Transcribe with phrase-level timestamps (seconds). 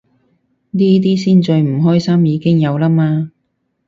[0.71, 3.31] 呢啲先最唔關心，已經有啦嘛